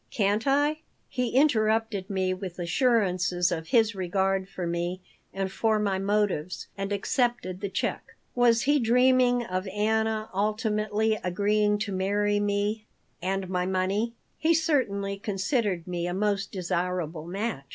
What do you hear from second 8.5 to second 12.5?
he dreaming of Anna ultimately agreeing to marry